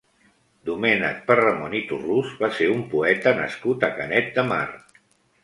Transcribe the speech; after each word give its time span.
Domènec 0.69 1.19
Perramon 1.27 1.75
i 1.81 1.81
Torrús 1.91 2.33
va 2.41 2.49
ser 2.61 2.71
un 2.77 2.81
poeta 2.95 3.35
nascut 3.43 3.87
a 3.91 3.93
Canet 4.01 4.35
de 4.41 4.49
Mar. 4.51 4.61